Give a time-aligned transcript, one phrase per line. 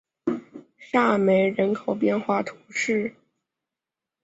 [0.79, 3.13] 沙尔梅人口变化图示